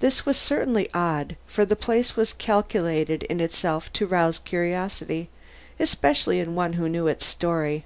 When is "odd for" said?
0.92-1.64